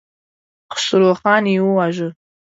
خسروخان 0.73 1.43
يې 1.53 1.59
وواژه. 1.65 2.09